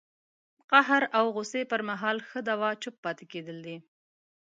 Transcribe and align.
د 0.59 0.61
قهر 0.71 1.01
او 1.17 1.25
غوسې 1.35 1.61
پر 1.71 1.81
مهال 1.89 2.17
ښه 2.27 2.39
دوا 2.49 2.69
چپ 2.81 2.95
پاتې 3.05 3.25
کېدل 3.33 3.57
دي 3.65 3.77